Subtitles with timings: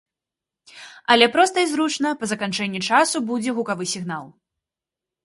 [1.15, 4.25] Але проста і зручна, па заканчэнні часу будзе гукавы сігнал.